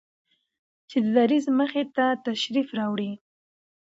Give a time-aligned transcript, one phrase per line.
[0.89, 3.11] چې د دريځ مخې ته تشریف راوړي